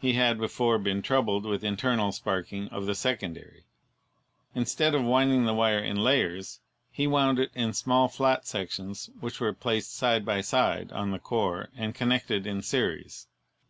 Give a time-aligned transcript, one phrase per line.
[0.00, 3.64] He had before been troubled with internal sparking of the secondary.
[4.54, 6.60] Instead of wind ing the wire in layers,
[6.90, 11.18] he wound it in small flat sections which were placed side by side on the
[11.18, 13.26] core and connected in series.